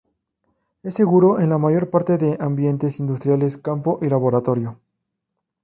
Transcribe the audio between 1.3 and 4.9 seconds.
en la mayor parte de ambientes industriales, campo y laboratorio.